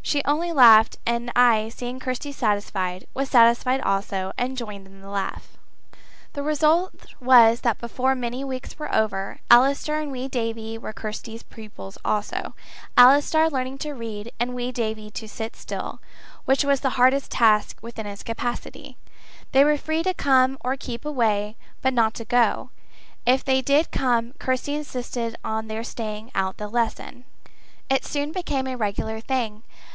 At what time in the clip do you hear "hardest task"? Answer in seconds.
16.96-17.76